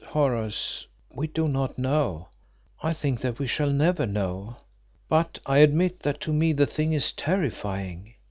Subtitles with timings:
[0.03, 2.29] Horace, we do not know
[2.81, 4.55] I think that we shall never know.
[5.07, 8.15] But I admit that to me the thing is terrifying.